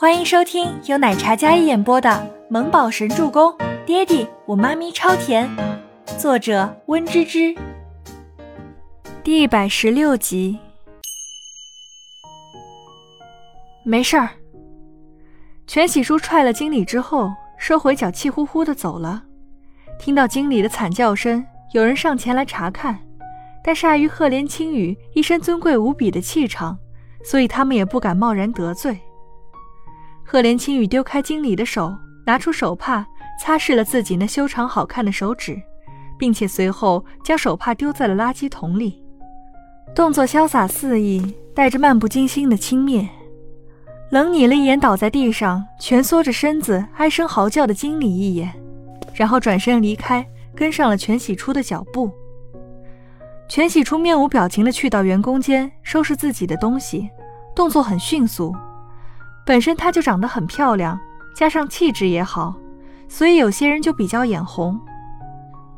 [0.00, 2.08] 欢迎收听由奶茶嘉一演播的
[2.48, 3.52] 《萌宝神助攻》，
[3.84, 5.46] 爹地我妈咪超甜，
[6.18, 7.54] 作者温芝芝。
[9.22, 10.58] 第一百十六集。
[13.84, 14.30] 没事儿。
[15.66, 19.24] 全喜叔踹了经理之后，收回脚，气呼呼的走了。
[19.98, 21.44] 听到经理的惨叫声，
[21.74, 22.98] 有人上前来查看，
[23.62, 26.78] 但碍于赫连青羽一身尊贵无比的气场，
[27.22, 28.98] 所以他们也不敢贸然得罪。
[30.32, 31.92] 赫连青羽丢开经理的手，
[32.24, 33.04] 拿出手帕
[33.42, 35.60] 擦拭了自己那修长好看的手指，
[36.16, 39.02] 并且随后将手帕丢在了垃圾桶里，
[39.92, 43.08] 动作潇洒肆意，带着漫不经心的轻蔑。
[44.12, 48.54] 冷睨了一眼倒在地上蜷缩着身子哀声嚎叫的经理一眼，
[49.12, 50.24] 然后转身离开，
[50.54, 52.08] 跟上了全喜初的脚步。
[53.48, 57.10] 全喜初面无表情地去到员工间收拾自己的东西，
[57.52, 58.54] 动作很迅速。
[59.50, 60.96] 本身她就长得很漂亮，
[61.34, 62.54] 加上气质也好，
[63.08, 64.80] 所以有些人就比较眼红。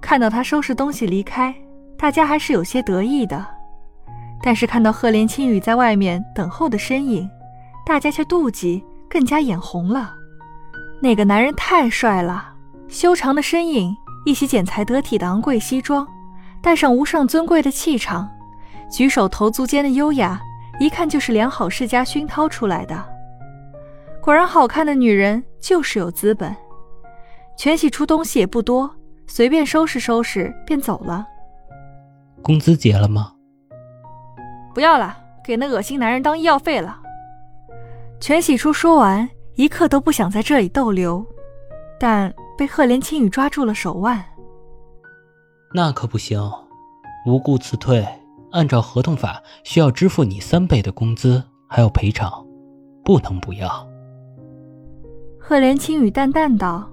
[0.00, 1.54] 看到她收拾东西离开，
[1.96, 3.46] 大家还是有些得意的。
[4.42, 7.30] 但是看到赫连青羽在外面等候的身影，
[7.86, 10.16] 大家却妒忌，更加眼红了。
[11.00, 12.52] 那个男人太帅了，
[12.88, 16.04] 修长的身影，一袭剪裁得体的昂贵西装，
[16.60, 18.28] 带上无上尊贵的气场，
[18.90, 20.40] 举手投足间的优雅，
[20.80, 23.19] 一看就是良好世家熏陶出来的。
[24.30, 26.54] 果然，好看的女人就是有资本。
[27.56, 28.88] 全喜初东西也不多，
[29.26, 31.26] 随便收拾收拾便走了。
[32.40, 33.32] 工资结了吗？
[34.72, 37.00] 不要了，给那恶心男人当医药费了。
[38.20, 41.26] 全喜初说完，一刻都不想在这里逗留，
[41.98, 44.24] 但被赫连青羽抓住了手腕。
[45.74, 46.40] 那可不行，
[47.26, 48.06] 无故辞退，
[48.52, 52.46] 按照合同法需要支付你三倍的工资，还有赔偿，
[53.04, 53.89] 不能不要。
[55.50, 56.88] 赫连青羽淡淡道：“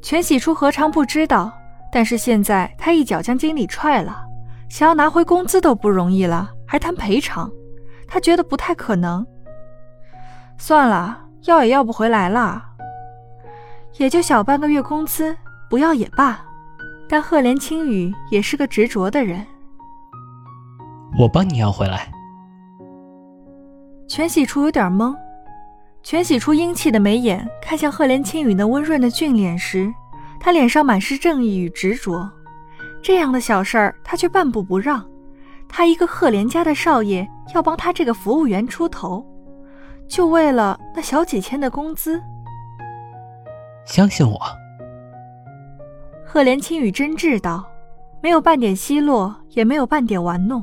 [0.00, 1.52] 全喜初何尝不知道？
[1.92, 4.24] 但是现在他一脚将经理踹了，
[4.70, 7.52] 想要拿回工资都不容易了，还谈赔偿，
[8.08, 9.26] 他觉得不太可能。
[10.56, 12.64] 算了，要也要不回来了，
[13.98, 15.36] 也就小半个月工资，
[15.68, 16.40] 不要也罢。
[17.10, 19.46] 但赫连青羽也是个执着的人，
[21.18, 22.10] 我帮你要回来。”
[24.08, 25.14] 全喜初有点懵。
[26.02, 29.92] 全喜出英气的眉眼看向赫连青羽那温润的俊脸时，
[30.40, 32.28] 他脸上满是正义与执着。
[33.00, 35.04] 这样的小事儿，他却半步不让。
[35.68, 39.24] 他一个赫连家的少爷，要帮他这个服务员出头，
[40.08, 42.20] 就为了那小几千的工资。
[43.86, 44.38] 相信我。
[46.26, 47.64] 赫连青羽真挚道，
[48.20, 50.62] 没有半点奚落，也没有半点玩弄。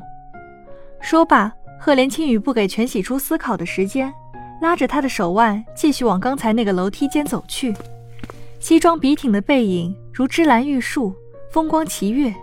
[0.99, 4.13] 说罢，赫连青羽不给全喜初思考的时间。
[4.61, 7.73] 拉着他的手腕，继续往刚才那个楼梯间走去。
[8.59, 11.13] 西装笔挺的背影如芝兰玉树，
[11.49, 12.33] 风光奇月，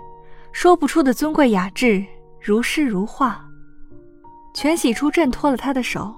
[0.53, 2.04] 说不出的尊贵雅致，
[2.41, 3.44] 如诗如画。
[4.54, 6.15] 全喜初挣脱了他的手，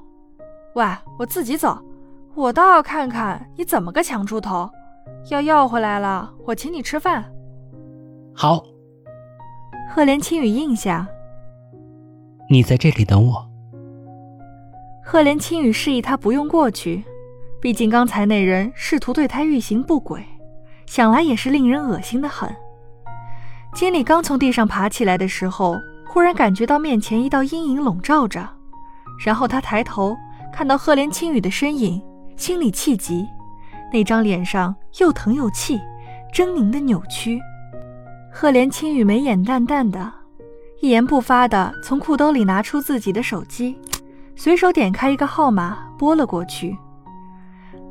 [0.74, 0.86] 喂，
[1.18, 1.76] 我自己走，
[2.36, 4.70] 我倒要看看你怎么个强出头。
[5.30, 7.24] 要要回来了，我请你吃饭。
[8.32, 8.64] 好。
[9.90, 11.08] 赫连青雨应下。
[12.48, 13.47] 你在这里等我。
[15.10, 17.02] 赫连青羽示意他不用过去，
[17.62, 20.22] 毕竟刚才那人试图对他欲行不轨，
[20.84, 22.54] 想来也是令人恶心的很。
[23.74, 28.46] 经理刚从地上爬起来的时候，忽然感觉到面前一道阴影笼罩着，
[29.24, 30.14] 然后他抬头
[30.52, 32.02] 看到赫连青羽的身影，
[32.36, 33.26] 心里气急，
[33.90, 35.80] 那张脸上又疼又气，
[36.34, 37.40] 狰狞的扭曲。
[38.30, 40.12] 赫连青羽眉眼淡淡的，
[40.82, 43.74] 一言不发的从裤兜里拿出自己的手机。
[44.38, 46.78] 随手点开一个号码，拨了过去。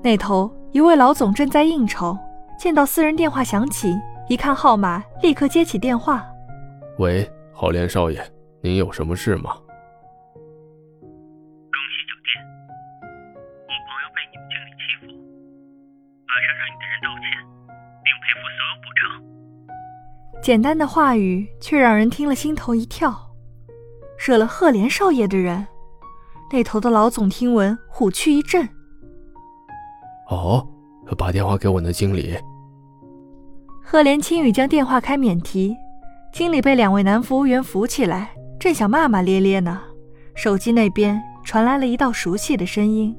[0.01, 2.17] 那头一位老总正在应酬，
[2.57, 3.93] 见到私人电话响起，
[4.29, 6.25] 一看号码，立刻接起电话
[6.99, 8.25] ：“喂，郝莲少爷，
[8.61, 9.57] 您有什么事吗
[11.03, 12.39] ？”“更新酒店，
[13.67, 15.07] 我朋友被你们经理欺负，
[16.25, 17.27] 马上让你的人道歉，
[18.05, 19.03] 并赔付所有补偿。”
[20.41, 23.13] 简单的话语，却让人听了心头一跳。
[24.17, 25.67] 惹了赫连少爷的人。
[26.49, 28.67] 那头的老总听闻，虎躯一震。
[30.29, 30.65] 哦，
[31.17, 32.37] 把电话给我那经理。
[33.83, 35.75] 赫连青羽将电话开免提，
[36.31, 39.81] 经理被两位男服务员扶起来，正想骂骂咧咧呢，
[40.35, 43.13] 手机那边传来了一道熟悉的声音：“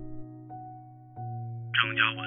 [1.73, 2.21] 张嘉文，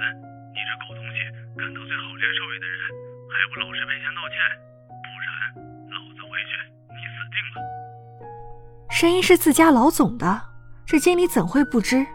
[0.53, 1.17] 你这狗东西，
[1.57, 2.81] 敢得罪郝连少爷的人，
[3.29, 4.37] 还不老实赔钱道歉，
[4.85, 5.25] 不然
[5.89, 6.51] 老子回去
[6.89, 7.57] 你死定了。”
[8.89, 10.50] 声音是自家老总的。
[10.91, 12.05] 这经理怎会不知？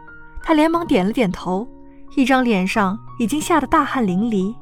[0.42, 1.66] 他连忙点了点头，
[2.14, 4.54] 一张脸上已经吓得大汗淋漓。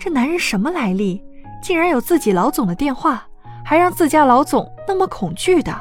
[0.00, 1.22] 这男人什么来历？
[1.62, 3.24] 竟然有自己老总的电话，
[3.64, 5.72] 还让自家老总那么恐惧的。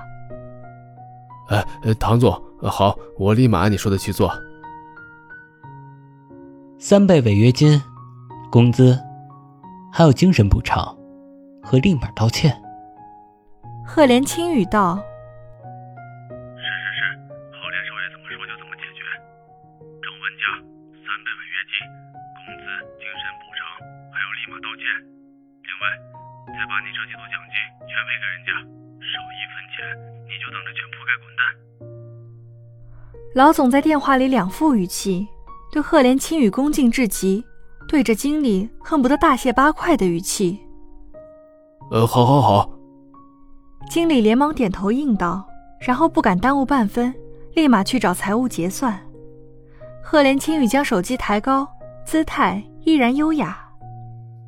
[1.49, 1.65] 哎，
[1.99, 4.31] 唐总，好，我立马按你说的去做。
[6.77, 7.81] 三倍违约金、
[8.51, 8.95] 工资，
[9.91, 10.95] 还有精神补偿，
[11.63, 12.55] 和立马道歉。
[13.83, 14.99] 赫连轻语道
[24.85, 25.83] ：“另外，
[26.47, 27.55] 再把你这几头奖金
[27.87, 28.49] 全赔给人家，
[29.01, 29.75] 少一分钱
[30.25, 31.41] 你就等着卷铺盖滚蛋。”
[33.35, 35.27] 老总在电话里两副语气，
[35.71, 37.43] 对赫连轻语恭敬至极，
[37.87, 40.59] 对着经理恨不得大卸八块的语气。
[41.91, 42.71] 呃，好，好，好。
[43.89, 45.45] 经理连忙点头应道，
[45.79, 47.13] 然后不敢耽误半分，
[47.53, 48.99] 立马去找财务结算。
[50.03, 51.67] 赫连青雨将手机抬高，
[52.05, 53.64] 姿态依然优雅。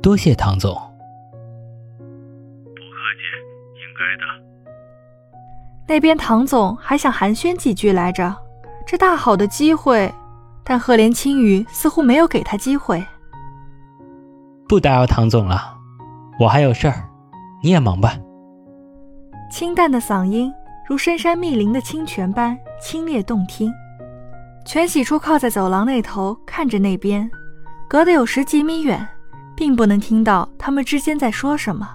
[0.08, 0.74] 多谢唐总。
[0.74, 0.80] 不
[2.00, 3.24] 客气，
[3.76, 4.24] 应该的。
[5.86, 8.34] 那边唐总还想寒暄几句来着，
[8.86, 10.10] 这大好的机会，
[10.64, 13.06] 但赫连青雨似乎没有给他机会。
[14.66, 15.78] 不打扰唐总了，
[16.40, 17.04] 我还有事儿，
[17.62, 18.18] 你也忙吧。
[19.52, 20.50] 清淡的嗓音
[20.88, 23.70] 如深山密林的清泉般清冽动听。
[24.66, 27.30] 全喜初靠在走廊那头看着那边，
[27.90, 29.06] 隔得有十几米远，
[29.58, 31.90] 并不能听到他们之间在说什么。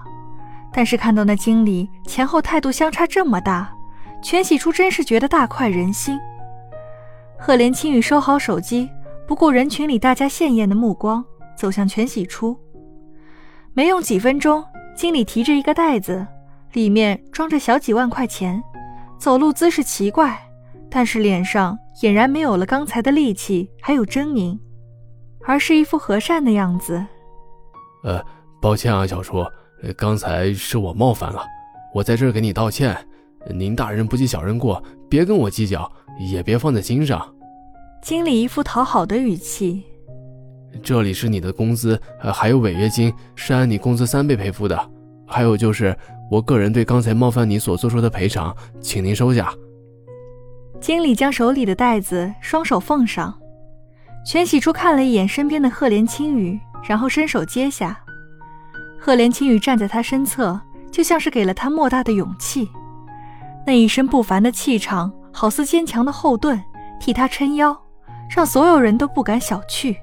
[0.71, 3.73] 但是看到那经理前后态度相差这么大，
[4.21, 6.19] 全喜初真是觉得大快人心。
[7.39, 8.89] 赫连青雨收好手机，
[9.27, 11.23] 不顾人群里大家羡艳的目光，
[11.55, 12.57] 走向全喜初。
[13.73, 14.63] 没用几分钟，
[14.95, 16.27] 经理提着一个袋子。
[16.73, 18.61] 里面装着小几万块钱，
[19.19, 20.41] 走路姿势奇怪，
[20.89, 24.57] 但是脸上俨然没有了刚才的戾气，还有狰狞，
[25.45, 27.05] 而是一副和善的样子。
[28.03, 28.23] 呃，
[28.61, 29.45] 抱歉啊，小叔，
[29.97, 31.43] 刚才是我冒犯了，
[31.93, 32.95] 我在这儿给你道歉。
[33.53, 37.33] 您大人不计小人过，别跟我计较，也别放在心上。
[38.01, 39.83] 经理一副讨好的语气。
[40.81, 41.99] 这里是你的工资，
[42.33, 44.91] 还有违约金是按你工资三倍赔付的，
[45.27, 45.95] 还有就是。
[46.31, 49.53] 我个人对刚才冒犯你所做出的赔偿，请您收下。
[50.81, 53.37] 经理将手里的袋子双手奉上，
[54.25, 57.97] 全喜初看了一眼身边的赫连青雨，然后伸手接下。
[58.99, 60.59] 赫连青雨站在他身侧，
[60.91, 62.69] 就像是给了他莫大的勇气，
[63.65, 66.61] 那一身不凡的气场，好似坚强的后盾，
[66.99, 67.75] 替他撑腰，
[68.29, 69.95] 让所有人都不敢小觑。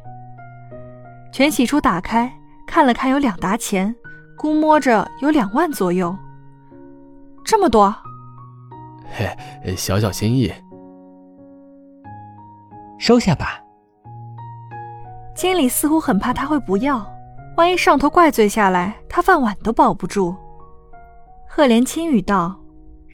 [1.32, 2.32] 全喜初打开
[2.66, 3.94] 看了看，有两沓钱。
[4.36, 6.16] 估摸着有两万左右，
[7.44, 7.94] 这么多，
[9.12, 10.50] 嘿，小小心意，
[12.98, 13.60] 收下吧。
[15.40, 17.02] 经理似乎很怕他会不要，
[17.56, 20.36] 万一上头怪罪下来，他饭碗都保不住。
[21.48, 22.54] 赫连轻语道，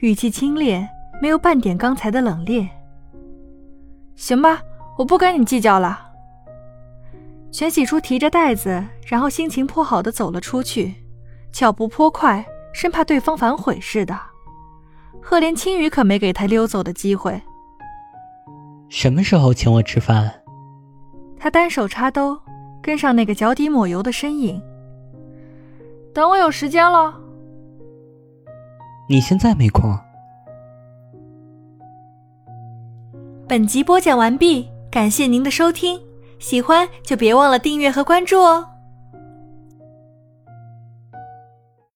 [0.01, 0.85] 语气清冽，
[1.21, 2.67] 没有半点刚才的冷冽。
[4.17, 4.59] 行吧，
[4.97, 5.97] 我不跟你计较了。
[7.49, 10.95] 全喜初提着袋子，然后心情颇好的走了出去。
[11.53, 14.19] 脚步颇快，生怕对方反悔似的。
[15.21, 17.41] 赫连青雨可没给他溜走的机会。
[18.89, 20.29] 什么时候请我吃饭？
[21.39, 22.39] 他单手插兜，
[22.81, 24.61] 跟上那个脚底抹油的身影。
[26.13, 27.13] 等我有时间了。
[29.07, 29.97] 你现在没空。
[33.47, 36.01] 本集播讲完毕，感谢您的收听，
[36.39, 38.67] 喜欢就别忘了订阅和关注哦。